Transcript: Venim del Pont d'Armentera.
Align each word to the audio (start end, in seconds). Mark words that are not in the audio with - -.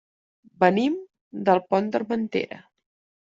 Venim 0.63 0.95
del 1.49 1.61
Pont 1.73 1.91
d'Armentera. 1.97 2.59